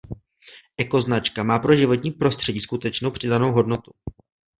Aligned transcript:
Ekoznačka 0.77 1.43
má 1.43 1.59
pro 1.59 1.75
životní 1.75 2.11
prostředí 2.11 2.59
skutečnou 2.61 3.11
přidanou 3.11 3.51
hodnotu. 3.51 3.91